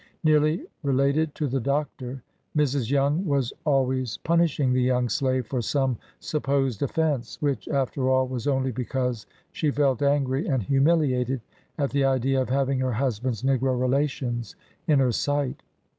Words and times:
Near 0.23 0.39
ly 0.39 0.61
related 0.81 1.35
to 1.35 1.45
the 1.47 1.59
Doctor, 1.59 2.23
Mrs. 2.57 2.89
Young 2.89 3.23
was 3.23 3.53
always 3.65 4.17
pun 4.17 4.39
ishing 4.39 4.73
the 4.73 4.81
young 4.81 5.07
slave 5.09 5.45
for 5.45 5.61
some 5.61 5.95
supposed 6.19 6.81
offence, 6.81 7.37
which, 7.39 7.67
after 7.67 8.09
all, 8.09 8.27
was 8.27 8.47
only 8.47 8.71
because 8.71 9.27
she 9.51 9.69
felt 9.69 10.01
angry 10.01 10.47
and 10.47 10.63
humiliated 10.63 11.41
at 11.77 11.91
the 11.91 12.03
idea 12.03 12.41
of 12.41 12.49
having 12.49 12.79
her 12.79 12.93
husband's" 12.93 13.43
negro 13.43 13.79
relations" 13.79 14.55
in 14.87 14.97
her 14.97 15.11
sight. 15.11 15.61